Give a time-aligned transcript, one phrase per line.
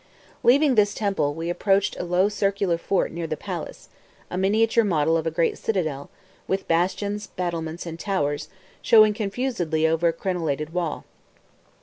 [0.41, 3.87] Leaving this temple, we approached a low circular fort near the palace,
[4.31, 6.09] a miniature model of a great citadel,
[6.47, 8.49] with bastions, battlements, and towers,
[8.81, 11.05] showing confusedly over a crenellated wall.